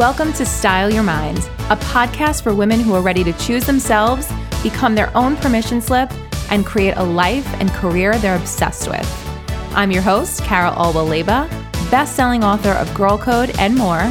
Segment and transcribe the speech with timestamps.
[0.00, 4.32] Welcome to Style Your Mind, a podcast for women who are ready to choose themselves,
[4.62, 6.10] become their own permission slip,
[6.50, 9.06] and create a life and career they're obsessed with.
[9.74, 11.50] I'm your host, Cara Alwill Leyba,
[11.90, 14.04] best-selling author of Girl Code and more,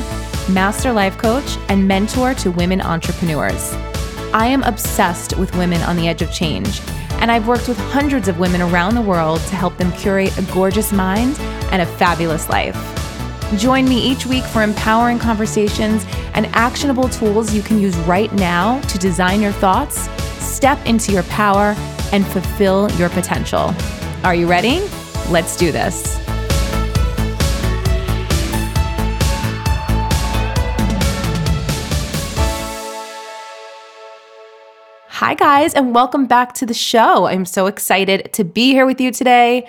[0.54, 3.74] master life coach, and mentor to women entrepreneurs.
[4.32, 6.82] I am obsessed with women on the edge of change,
[7.14, 10.44] and I've worked with hundreds of women around the world to help them curate a
[10.54, 11.40] gorgeous mind
[11.72, 12.99] and a fabulous life.
[13.58, 18.80] Join me each week for empowering conversations and actionable tools you can use right now
[18.82, 20.08] to design your thoughts,
[20.40, 21.74] step into your power,
[22.12, 23.74] and fulfill your potential.
[24.24, 24.82] Are you ready?
[25.32, 26.16] Let's do this.
[35.08, 37.26] Hi, guys, and welcome back to the show.
[37.26, 39.68] I'm so excited to be here with you today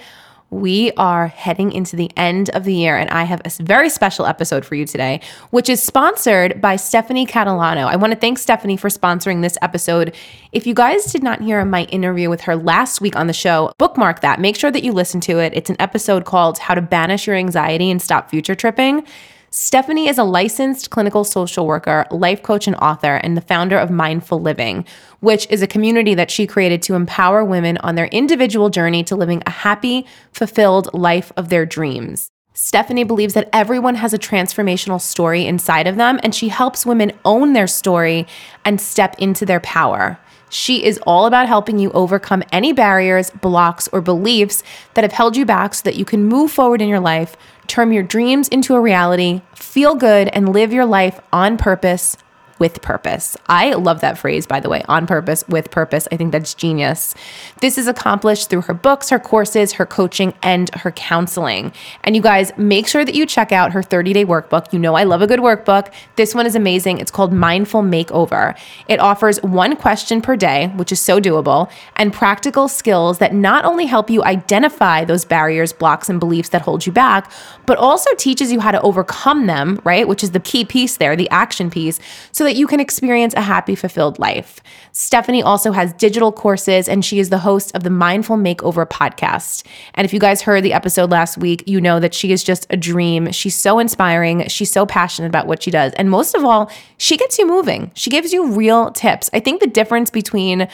[0.51, 4.27] we are heading into the end of the year, and I have a very special
[4.27, 7.87] episode for you today, which is sponsored by Stephanie Catalano.
[7.87, 10.15] I want to thank Stephanie for sponsoring this episode.
[10.53, 13.73] If you guys did not hear my interview with her last week on the show,
[13.79, 14.41] bookmark that.
[14.41, 15.53] Make sure that you listen to it.
[15.55, 19.07] It's an episode called How to Banish Your Anxiety and Stop Future Tripping.
[19.53, 23.91] Stephanie is a licensed clinical social worker, life coach, and author, and the founder of
[23.91, 24.85] Mindful Living,
[25.19, 29.17] which is a community that she created to empower women on their individual journey to
[29.17, 32.31] living a happy, fulfilled life of their dreams.
[32.55, 37.11] Stephanie believes that everyone has a transformational story inside of them, and she helps women
[37.25, 38.29] own their story
[38.65, 40.17] and step into their power.
[40.51, 44.63] She is all about helping you overcome any barriers, blocks, or beliefs
[44.95, 47.37] that have held you back so that you can move forward in your life,
[47.69, 52.17] turn your dreams into a reality, feel good, and live your life on purpose
[52.61, 53.37] with purpose.
[53.49, 56.07] I love that phrase, by the way, on purpose, with purpose.
[56.13, 57.17] I think that's genius.
[57.61, 61.73] This is accomplished through her books, her courses, her coaching, and her counseling.
[62.05, 64.73] And you guys, make sure that you check out her 30 day workbook.
[64.73, 65.93] You know, I love a good workbook.
[66.17, 66.99] This one is amazing.
[66.99, 68.57] It's called Mindful Makeover.
[68.87, 73.65] It offers one question per day, which is so doable, and practical skills that not
[73.65, 77.33] only help you identify those barriers, blocks, and beliefs that hold you back,
[77.65, 80.07] but also teaches you how to overcome them, right?
[80.07, 81.99] Which is the key piece there, the action piece,
[82.33, 84.61] so that that you can experience a happy, fulfilled life.
[84.91, 89.65] Stephanie also has digital courses, and she is the host of the Mindful Makeover podcast.
[89.95, 92.67] And if you guys heard the episode last week, you know that she is just
[92.69, 93.31] a dream.
[93.31, 94.49] She's so inspiring.
[94.49, 95.93] She's so passionate about what she does.
[95.93, 97.93] And most of all, she gets you moving.
[97.95, 99.31] She gives you real tips.
[99.33, 100.69] I think the difference between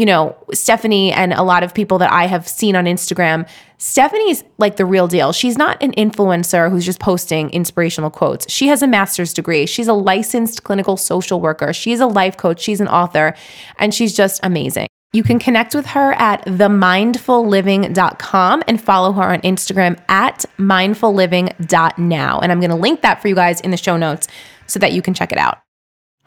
[0.00, 3.46] you know, Stephanie and a lot of people that I have seen on Instagram,
[3.76, 5.32] Stephanie's like the real deal.
[5.32, 8.50] She's not an influencer who's just posting inspirational quotes.
[8.50, 9.66] She has a master's degree.
[9.66, 11.74] She's a licensed clinical social worker.
[11.74, 12.62] She's a life coach.
[12.62, 13.34] She's an author,
[13.78, 14.86] and she's just amazing.
[15.12, 22.40] You can connect with her at themindfulliving.com and follow her on Instagram at mindfulliving.now.
[22.40, 24.28] And I'm going to link that for you guys in the show notes
[24.66, 25.58] so that you can check it out.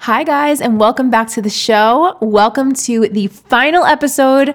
[0.03, 2.17] Hi, guys, and welcome back to the show.
[2.19, 4.53] Welcome to the final episode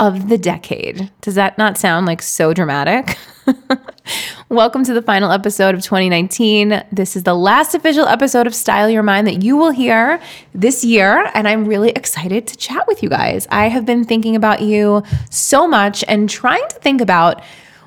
[0.00, 1.12] of the decade.
[1.20, 3.16] Does that not sound like so dramatic?
[4.48, 6.82] welcome to the final episode of 2019.
[6.90, 10.20] This is the last official episode of Style Your Mind that you will hear
[10.52, 13.46] this year, and I'm really excited to chat with you guys.
[13.52, 17.40] I have been thinking about you so much and trying to think about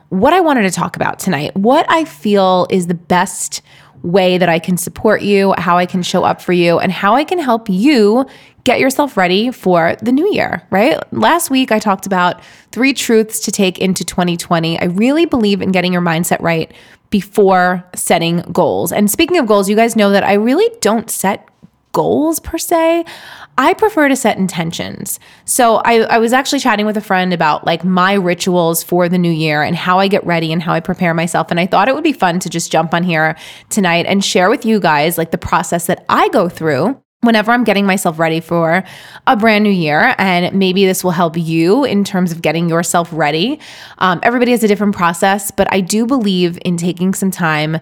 [0.07, 3.61] what I wanted to talk about tonight, what I feel is the best
[4.03, 7.15] way that I can support you, how I can show up for you, and how
[7.15, 8.25] I can help you
[8.63, 11.01] get yourself ready for the new year, right?
[11.13, 14.79] Last week, I talked about three truths to take into 2020.
[14.79, 16.71] I really believe in getting your mindset right
[17.09, 18.91] before setting goals.
[18.91, 21.47] And speaking of goals, you guys know that I really don't set
[21.91, 23.05] goals per se.
[23.57, 25.19] I prefer to set intentions.
[25.45, 29.17] So I, I was actually chatting with a friend about like my rituals for the
[29.17, 31.51] new year and how I get ready and how I prepare myself.
[31.51, 33.35] And I thought it would be fun to just jump on here
[33.69, 37.63] tonight and share with you guys like the process that I go through whenever I'm
[37.63, 38.83] getting myself ready for
[39.27, 40.15] a brand new year.
[40.17, 43.59] And maybe this will help you in terms of getting yourself ready.
[43.99, 47.79] Um, everybody has a different process, but I do believe in taking some time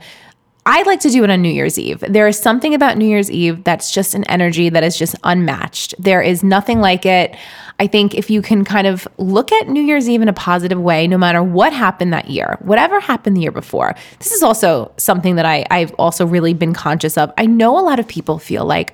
[0.65, 2.03] I like to do it on New Year's Eve.
[2.07, 5.95] There is something about New Year's Eve that's just an energy that is just unmatched.
[5.97, 7.35] There is nothing like it.
[7.79, 10.79] I think if you can kind of look at New Year's Eve in a positive
[10.79, 14.91] way, no matter what happened that year, whatever happened the year before, this is also
[14.97, 17.31] something that I, I've also really been conscious of.
[17.37, 18.93] I know a lot of people feel like,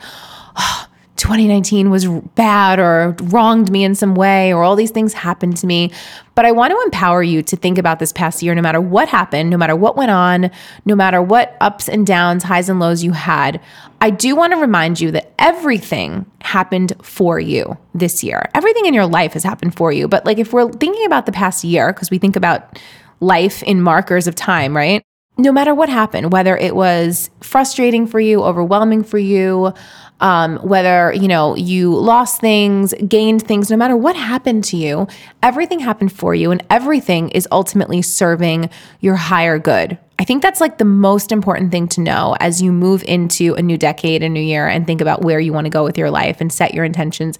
[0.56, 0.85] oh,
[1.18, 5.68] 2019 was bad or wronged me in some way or all these things happened to
[5.68, 5.92] me.
[6.36, 9.08] But I want to empower you to think about this past year, no matter what
[9.08, 10.52] happened, no matter what went on,
[10.84, 13.62] no matter what ups and downs, highs and lows you had.
[14.02, 18.50] I do want to remind you that everything happened for you this year.
[18.54, 20.10] Everything in your life has happened for you.
[20.10, 22.78] But like if we're thinking about the past year, because we think about
[23.22, 25.02] life in markers of time, right?
[25.38, 29.74] no matter what happened, whether it was frustrating for you, overwhelming for you,
[30.22, 35.08] um, whether you know you lost things, gained things, no matter what happened to you,
[35.44, 38.70] everything happened for you, and everything is ultimately serving
[39.02, 39.98] your higher good.
[40.18, 43.62] I think that's like the most important thing to know as you move into a
[43.62, 46.10] new decade, a new year, and think about where you want to go with your
[46.10, 47.38] life and set your intentions.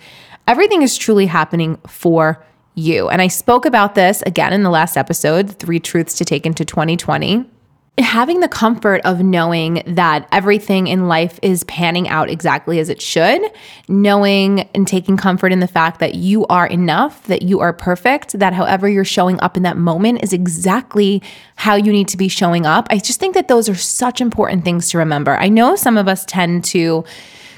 [0.48, 2.44] Everything is truly happening for
[2.76, 3.08] you.
[3.08, 6.66] And I spoke about this again in the last episode, Three Truths to Take into
[6.66, 7.50] 2020
[7.98, 13.02] having the comfort of knowing that everything in life is panning out exactly as it
[13.02, 13.42] should,
[13.88, 18.38] knowing and taking comfort in the fact that you are enough, that you are perfect,
[18.38, 21.24] that however you're showing up in that moment is exactly
[21.56, 22.86] how you need to be showing up.
[22.90, 25.38] I just think that those are such important things to remember.
[25.38, 27.06] I know some of us tend to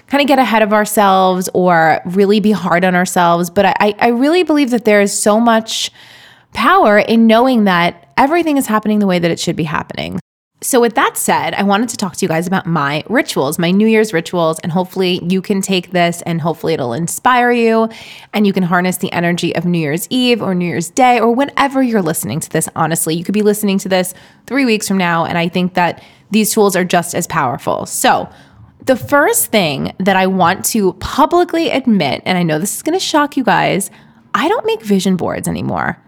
[0.06, 4.10] kind of get ahead of ourselves or really be hard on ourselves, but I, I
[4.10, 5.89] really believe that there is so much
[6.54, 10.19] power in knowing that everything is happening the way that it should be happening.
[10.59, 13.69] So, with that said, I wanted to talk to you guys about my rituals, my
[13.69, 17.89] New Year's rituals, and hopefully you can take this and hopefully it'll inspire you
[18.33, 21.31] and you can harness the energy of New Year's Eve or New Year's Day or
[21.31, 22.68] whenever you're listening to this.
[22.75, 24.15] Honestly, you could be listening to this
[24.48, 27.86] three weeks from now, and I think that these tools are just as powerful.
[27.86, 28.27] So,
[28.83, 33.00] the first thing that I want to publicly admit, and I know this is gonna
[33.00, 33.92] shock you guys,
[34.33, 36.01] I don't make vision boards anymore.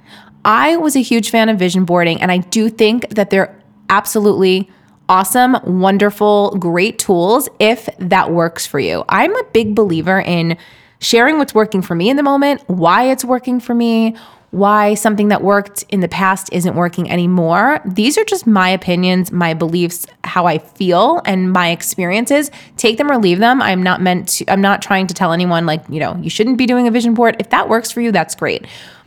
[0.43, 3.58] I was a huge fan of vision boarding, and I do think that they're
[3.89, 4.69] absolutely
[5.09, 9.03] awesome, wonderful, great tools if that works for you.
[9.09, 10.57] I'm a big believer in
[10.99, 14.15] sharing what's working for me in the moment, why it's working for me,
[14.51, 17.79] why something that worked in the past isn't working anymore.
[17.85, 22.49] These are just my opinions, my beliefs, how I feel, and my experiences.
[22.75, 23.61] Take them or leave them.
[23.61, 26.57] I'm not meant to, I'm not trying to tell anyone, like, you know, you shouldn't
[26.57, 27.35] be doing a vision board.
[27.39, 28.65] If that works for you, that's great.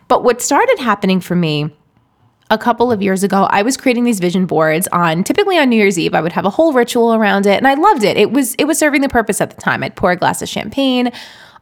[0.09, 1.75] But what started happening for me
[2.53, 5.77] a couple of years ago, I was creating these vision boards on typically on New
[5.77, 6.15] Year's Eve.
[6.15, 8.19] I would have a whole ritual around it and I loved it.
[8.19, 9.83] It was it was serving the purpose at the time.
[9.83, 11.11] I'd pour a glass of champagne.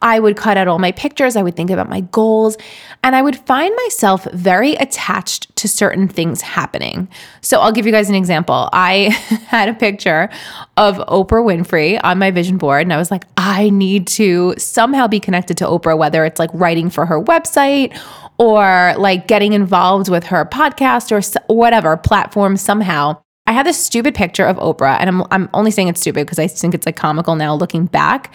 [0.02, 2.56] I would cut out all my pictures, I would think about my goals,
[3.02, 7.06] and I would find myself very attached to certain things happening.
[7.42, 8.70] So I'll give you guys an example.
[8.72, 8.94] I
[9.48, 10.30] had a picture
[10.78, 15.06] of Oprah Winfrey on my vision board, and I was like, I need to somehow
[15.06, 17.94] be connected to Oprah, whether it's like writing for her website
[18.40, 23.20] or like getting involved with her podcast or whatever platform somehow.
[23.46, 26.38] I had this stupid picture of Oprah, and I'm, I'm only saying it's stupid because
[26.38, 28.32] I think it's like comical now looking back.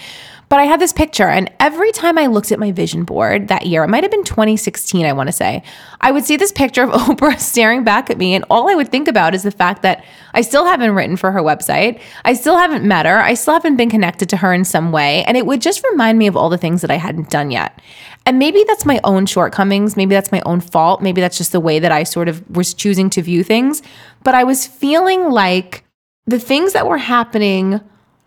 [0.48, 3.66] But I had this picture, and every time I looked at my vision board that
[3.66, 5.64] year, it might have been 2016, I want to say,
[6.02, 8.36] I would see this picture of Oprah staring back at me.
[8.36, 11.32] And all I would think about is the fact that I still haven't written for
[11.32, 12.00] her website.
[12.24, 13.18] I still haven't met her.
[13.18, 15.24] I still haven't been connected to her in some way.
[15.24, 17.82] And it would just remind me of all the things that I hadn't done yet.
[18.28, 19.96] And maybe that's my own shortcomings.
[19.96, 21.02] Maybe that's my own fault.
[21.02, 23.82] Maybe that's just the way that I sort of was choosing to view things.
[24.24, 25.84] But I was feeling like
[26.26, 27.82] the things that were happening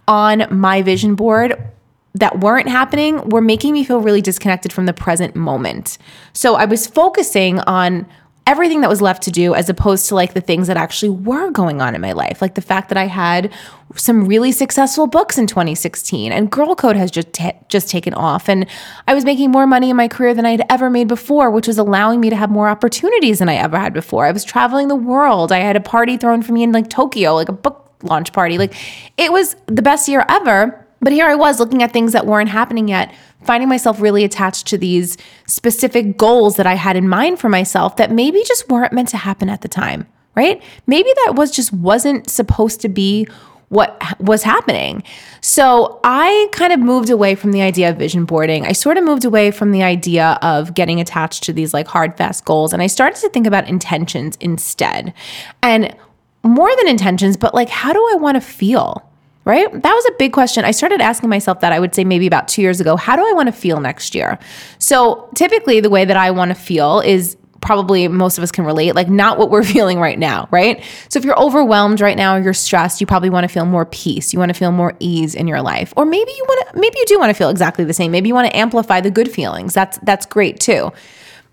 [0.06, 1.72] on my vision board
[2.14, 5.98] that weren't happening were making me feel really disconnected from the present moment.
[6.32, 8.06] So I was focusing on
[8.46, 11.50] everything that was left to do as opposed to like the things that actually were
[11.50, 13.52] going on in my life like the fact that i had
[13.94, 18.48] some really successful books in 2016 and girl code has just t- just taken off
[18.48, 18.66] and
[19.06, 21.66] i was making more money in my career than i had ever made before which
[21.66, 24.26] was allowing me to have more opportunities than i ever had before.
[24.26, 25.50] I was traveling the world.
[25.50, 28.58] I had a party thrown for me in like tokyo like a book launch party.
[28.58, 28.74] Like
[29.16, 32.50] it was the best year ever but here I was looking at things that weren't
[32.50, 37.38] happening yet, finding myself really attached to these specific goals that I had in mind
[37.38, 40.62] for myself that maybe just weren't meant to happen at the time, right?
[40.86, 43.26] Maybe that was just wasn't supposed to be
[43.68, 45.02] what was happening.
[45.40, 48.64] So I kind of moved away from the idea of vision boarding.
[48.66, 52.16] I sort of moved away from the idea of getting attached to these like hard,
[52.16, 52.72] fast goals.
[52.72, 55.12] And I started to think about intentions instead.
[55.62, 55.94] And
[56.42, 59.07] more than intentions, but like, how do I want to feel?
[59.48, 59.72] Right?
[59.72, 60.66] That was a big question.
[60.66, 62.96] I started asking myself that I would say maybe about two years ago.
[62.96, 64.38] How do I want to feel next year?
[64.78, 68.66] So typically, the way that I want to feel is probably most of us can
[68.66, 70.84] relate, like not what we're feeling right now, right?
[71.08, 73.86] So if you're overwhelmed right now or you're stressed, you probably want to feel more
[73.86, 74.34] peace.
[74.34, 75.94] You want to feel more ease in your life.
[75.96, 78.12] Or maybe you want to maybe you do want to feel exactly the same.
[78.12, 79.72] Maybe you want to amplify the good feelings.
[79.72, 80.92] That's that's great too.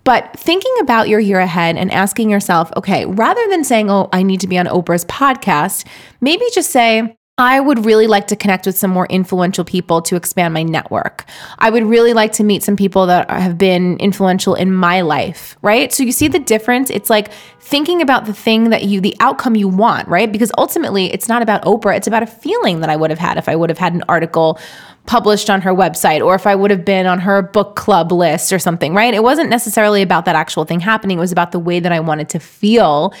[0.04, 4.22] But thinking about your year ahead and asking yourself, okay, rather than saying, "Oh, I
[4.22, 5.84] need to be on Oprah's podcast,"
[6.20, 10.16] maybe just say, I would really like to connect with some more influential people to
[10.16, 11.26] expand my network.
[11.58, 15.54] I would really like to meet some people that have been influential in my life,
[15.60, 15.92] right?
[15.92, 16.88] So you see the difference?
[16.88, 20.32] It's like thinking about the thing that you, the outcome you want, right?
[20.32, 23.36] Because ultimately, it's not about Oprah, it's about a feeling that I would have had
[23.36, 24.58] if I would have had an article
[25.04, 28.50] published on her website or if I would have been on her book club list
[28.50, 29.12] or something, right?
[29.12, 31.18] It wasn't necessarily about that actual thing happening.
[31.18, 33.12] It was about the way that I wanted to feel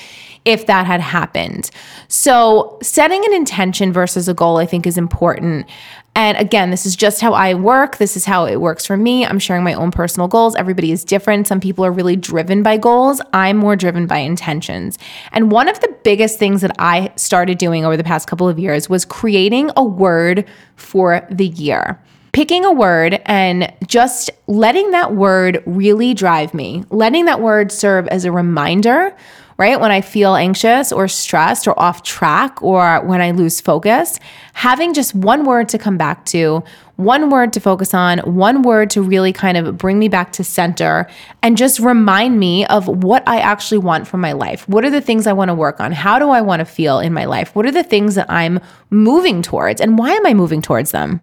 [0.46, 1.70] if that had happened.
[2.08, 5.66] So, setting an intention versus a goal, I think, is important.
[6.14, 7.98] And again, this is just how I work.
[7.98, 9.26] This is how it works for me.
[9.26, 10.56] I'm sharing my own personal goals.
[10.56, 11.46] Everybody is different.
[11.46, 13.20] Some people are really driven by goals.
[13.34, 14.98] I'm more driven by intentions.
[15.32, 18.58] And one of the biggest things that I started doing over the past couple of
[18.58, 22.00] years was creating a word for the year
[22.32, 28.06] picking a word and just letting that word really drive me, letting that word serve
[28.08, 29.16] as a reminder
[29.58, 29.80] right?
[29.80, 34.20] When I feel anxious or stressed or off track or when I lose focus,
[34.52, 36.62] having just one word to come back to,
[36.96, 40.44] one word to focus on, one word to really kind of bring me back to
[40.44, 41.06] center
[41.42, 44.68] and just remind me of what I actually want from my life.
[44.68, 45.92] What are the things I want to work on?
[45.92, 47.54] How do I want to feel in my life?
[47.54, 48.60] What are the things that I'm
[48.90, 51.22] moving towards and why am I moving towards them?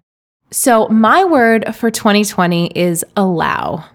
[0.52, 3.86] So, my word for 2020 is allow.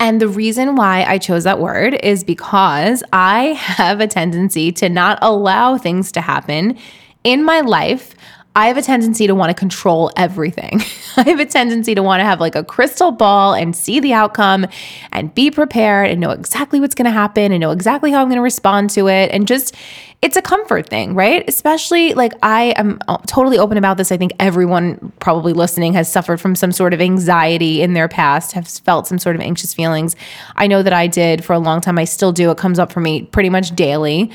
[0.00, 4.88] And the reason why I chose that word is because I have a tendency to
[4.88, 6.78] not allow things to happen
[7.22, 8.14] in my life.
[8.56, 10.80] I have a tendency to want to control everything.
[11.16, 14.12] I have a tendency to want to have like a crystal ball and see the
[14.12, 14.66] outcome
[15.10, 18.28] and be prepared and know exactly what's going to happen and know exactly how I'm
[18.28, 19.32] going to respond to it.
[19.32, 19.74] And just
[20.22, 21.46] it's a comfort thing, right?
[21.48, 24.10] Especially like I am uh, totally open about this.
[24.10, 28.52] I think everyone probably listening has suffered from some sort of anxiety in their past,
[28.52, 30.16] have felt some sort of anxious feelings.
[30.56, 31.98] I know that I did for a long time.
[31.98, 32.50] I still do.
[32.50, 34.30] It comes up for me pretty much daily.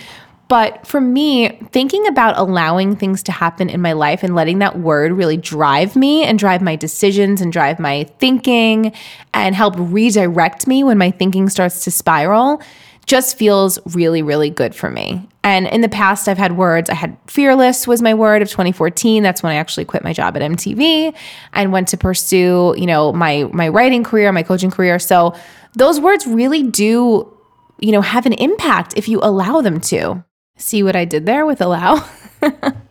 [0.50, 4.79] But for me, thinking about allowing things to happen in my life and letting that
[4.79, 8.91] word really drive me and drive my decisions and drive my thinking
[9.32, 12.62] and help redirect me when my thinking starts to spiral
[13.06, 15.27] just feels really, really good for me.
[15.44, 16.89] And in the past, I've had words.
[16.89, 19.22] I had fearless was my word of 2014.
[19.22, 21.15] That's when I actually quit my job at MTV
[21.53, 24.98] and went to pursue, you know, my my writing career, my coaching career.
[24.98, 25.36] So
[25.74, 27.32] those words really do,
[27.79, 30.24] you know, have an impact if you allow them to.
[30.60, 32.08] See what I did there with allow?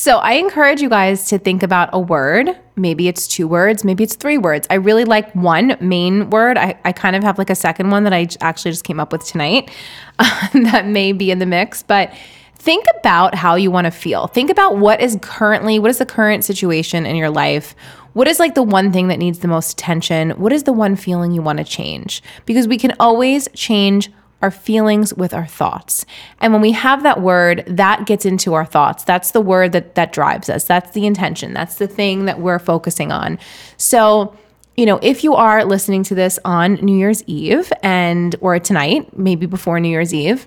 [0.00, 2.56] So I encourage you guys to think about a word.
[2.76, 4.66] Maybe it's two words, maybe it's three words.
[4.70, 6.56] I really like one main word.
[6.56, 9.12] I, I kind of have like a second one that I actually just came up
[9.12, 9.70] with tonight
[10.54, 12.14] that may be in the mix, but
[12.54, 14.26] think about how you want to feel.
[14.26, 17.74] Think about what is currently, what is the current situation in your life?
[18.12, 20.30] What is like the one thing that needs the most attention?
[20.30, 22.22] What is the one feeling you want to change?
[22.46, 24.10] Because we can always change
[24.42, 26.06] our feelings with our thoughts.
[26.40, 29.04] And when we have that word, that gets into our thoughts.
[29.04, 30.64] That's the word that that drives us.
[30.64, 31.52] That's the intention.
[31.52, 33.38] That's the thing that we're focusing on.
[33.76, 34.36] So,
[34.76, 39.16] you know, if you are listening to this on New Year's Eve and or tonight,
[39.16, 40.46] maybe before New Year's Eve,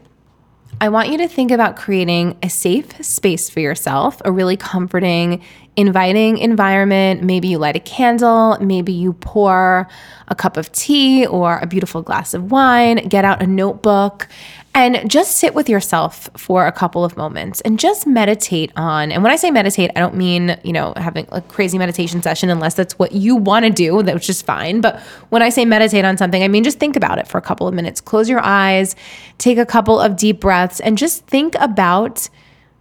[0.81, 5.43] I want you to think about creating a safe space for yourself, a really comforting,
[5.75, 7.23] inviting environment.
[7.23, 9.87] Maybe you light a candle, maybe you pour
[10.27, 14.27] a cup of tea or a beautiful glass of wine, get out a notebook,
[14.75, 19.11] and just sit with yourself for a couple of moments and just meditate on.
[19.11, 22.49] And when I say meditate, I don't mean, you know, having a crazy meditation session
[22.49, 24.81] unless that's what you want to do, which is fine.
[24.81, 24.99] But
[25.29, 27.67] when I say meditate on something, I mean just think about it for a couple
[27.67, 28.01] of minutes.
[28.01, 28.95] Close your eyes,
[29.37, 32.27] take a couple of deep breaths, and just think about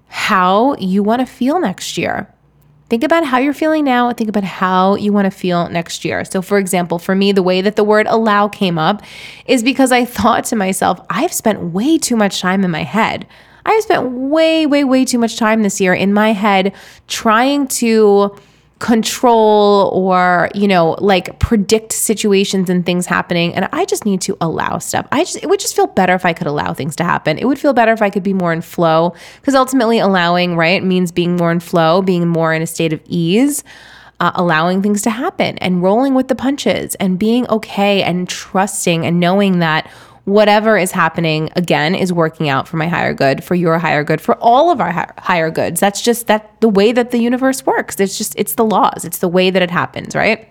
[0.08, 2.31] how you want to feel next year.
[2.92, 6.26] Think about how you're feeling now think about how you want to feel next year.
[6.26, 9.02] So, for example, for me, the way that the word allow came up
[9.46, 13.26] is because I thought to myself, I've spent way too much time in my head.
[13.64, 16.74] I've spent way, way, way too much time this year in my head
[17.08, 18.36] trying to
[18.82, 23.54] control or you know like predict situations and things happening.
[23.54, 25.06] And i just need to allow stuff.
[25.12, 27.38] I just it would just feel better if i could allow things to happen.
[27.38, 30.82] It would feel better if i could be more in flow because ultimately allowing right
[30.82, 33.62] means being more in flow being more in a state of ease
[34.18, 39.06] uh, allowing things to happen and rolling with the punches and being okay and trusting
[39.06, 39.88] and knowing that
[40.24, 44.20] whatever is happening again is working out for my higher good, for your higher good,
[44.20, 45.80] for all of our higher goods.
[45.80, 47.98] That's just that the way that the universe works.
[47.98, 49.04] It's just it's the laws.
[49.04, 50.48] It's the way that it happens, right?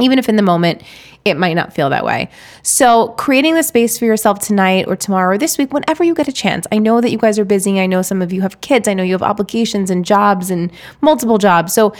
[0.00, 0.82] Even if in the moment
[1.24, 2.28] it might not feel that way.
[2.62, 6.28] So, creating the space for yourself tonight or tomorrow or this week, whenever you get
[6.28, 6.66] a chance.
[6.70, 7.80] I know that you guys are busy.
[7.80, 8.88] I know some of you have kids.
[8.88, 11.72] I know you have obligations and jobs and multiple jobs.
[11.72, 11.94] So,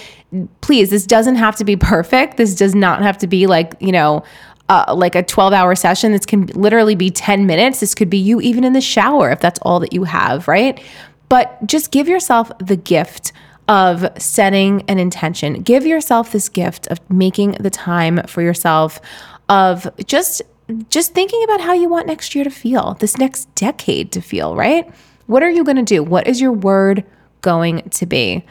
[0.61, 2.37] please, this doesn't have to be perfect.
[2.37, 4.25] This does not have to be like, you know,
[4.69, 6.13] uh, like a 12 hour session.
[6.13, 7.81] This can literally be 10 minutes.
[7.81, 10.83] This could be you even in the shower if that's all that you have, right?
[11.29, 13.33] But just give yourself the gift
[13.69, 15.63] of setting an intention.
[15.63, 19.01] Give yourself this gift of making the time for yourself,
[19.49, 20.43] of just
[20.89, 24.57] just thinking about how you want next year to feel, this next decade to feel,
[24.57, 24.91] right?
[25.27, 26.03] What are you going to do?
[26.03, 27.05] What is your word
[27.43, 28.45] going to be?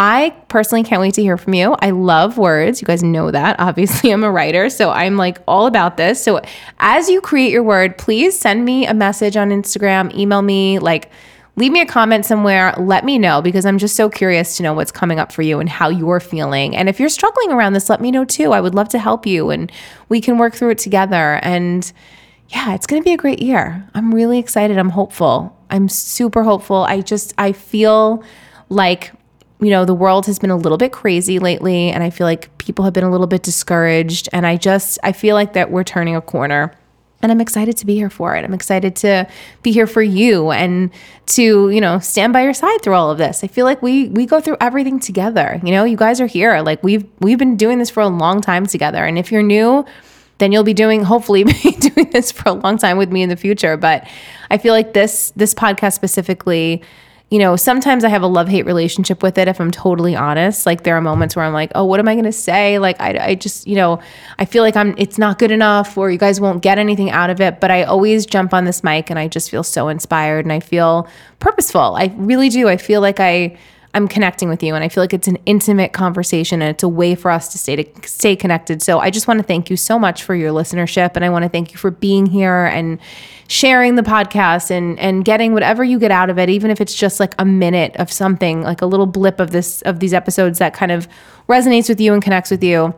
[0.00, 1.76] I personally can't wait to hear from you.
[1.82, 2.80] I love words.
[2.80, 3.56] You guys know that.
[3.60, 6.24] Obviously, I'm a writer, so I'm like all about this.
[6.24, 6.40] So
[6.78, 11.10] as you create your word, please send me a message on Instagram, email me, like
[11.56, 12.74] leave me a comment somewhere.
[12.78, 15.60] Let me know because I'm just so curious to know what's coming up for you
[15.60, 16.74] and how you're feeling.
[16.74, 18.52] And if you're struggling around this, let me know too.
[18.52, 19.70] I would love to help you and
[20.08, 21.40] we can work through it together.
[21.42, 21.92] And
[22.48, 23.86] yeah, it's going to be a great year.
[23.92, 24.78] I'm really excited.
[24.78, 25.54] I'm hopeful.
[25.68, 26.84] I'm super hopeful.
[26.84, 28.24] I just, I feel
[28.70, 29.12] like,
[29.60, 32.56] you know, the world has been a little bit crazy lately and I feel like
[32.58, 34.28] people have been a little bit discouraged.
[34.32, 36.74] And I just, I feel like that we're turning a corner.
[37.22, 38.44] And I'm excited to be here for it.
[38.46, 39.28] I'm excited to
[39.62, 40.90] be here for you and
[41.26, 43.44] to, you know, stand by your side through all of this.
[43.44, 45.60] I feel like we we go through everything together.
[45.62, 46.62] You know, you guys are here.
[46.62, 49.04] Like we've we've been doing this for a long time together.
[49.04, 49.84] And if you're new,
[50.40, 53.28] then you'll be doing hopefully be doing this for a long time with me in
[53.28, 54.06] the future but
[54.50, 56.82] i feel like this this podcast specifically
[57.30, 60.66] you know sometimes i have a love hate relationship with it if i'm totally honest.
[60.66, 62.78] Like there are moments where i'm like oh what am i going to say?
[62.78, 64.00] Like I, I just you know
[64.38, 67.30] i feel like i'm it's not good enough or you guys won't get anything out
[67.30, 70.44] of it but i always jump on this mic and i just feel so inspired
[70.44, 71.08] and i feel
[71.38, 71.96] purposeful.
[71.96, 72.68] I really do.
[72.68, 73.56] I feel like i
[73.92, 76.88] I'm connecting with you and I feel like it's an intimate conversation and it's a
[76.88, 78.82] way for us to stay to stay connected.
[78.82, 81.42] So I just want to thank you so much for your listenership and I want
[81.42, 83.00] to thank you for being here and
[83.48, 86.94] sharing the podcast and and getting whatever you get out of it even if it's
[86.94, 90.60] just like a minute of something like a little blip of this of these episodes
[90.60, 91.08] that kind of
[91.48, 92.94] resonates with you and connects with you.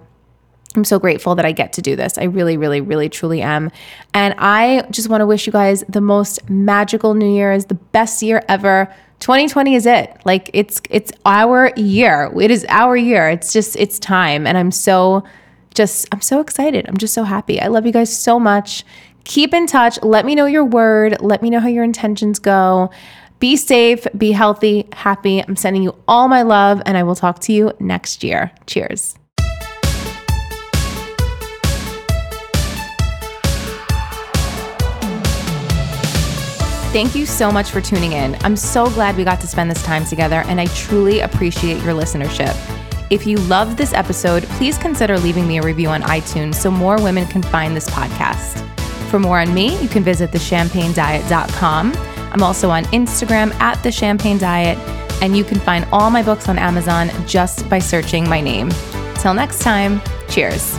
[0.75, 2.17] I'm so grateful that I get to do this.
[2.17, 3.71] I really, really, really, truly am.
[4.15, 7.75] And I just want to wish you guys the most magical New Year is the
[7.75, 8.93] best year ever.
[9.23, 10.21] 2020 is it.
[10.25, 12.31] Like it's it's our year.
[12.41, 13.29] It is our year.
[13.31, 15.23] It's just it's time and I'm so
[15.75, 16.89] just I'm so excited.
[16.89, 17.61] I'm just so happy.
[17.61, 18.85] I love you guys so much.
[19.23, 20.03] Keep in touch.
[20.03, 21.23] Let me know your word.
[21.23, 22.91] Let me know how your intentions go.
[23.39, 25.39] Be safe, be healthy, happy.
[25.41, 28.51] I'm sending you all my love and I will talk to you next year.
[28.67, 29.17] Cheers.
[36.93, 38.37] Thank you so much for tuning in.
[38.43, 41.95] I'm so glad we got to spend this time together, and I truly appreciate your
[41.95, 42.55] listenership.
[43.09, 47.01] If you loved this episode, please consider leaving me a review on iTunes so more
[47.01, 48.61] women can find this podcast.
[49.09, 51.95] For more on me, you can visit thechampagnediet.com.
[51.97, 54.77] I'm also on Instagram at the Champagne Diet,
[55.23, 58.71] and you can find all my books on Amazon just by searching my name.
[59.15, 60.79] Till next time, cheers.